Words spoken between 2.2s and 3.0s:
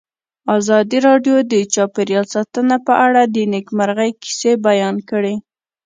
ساتنه په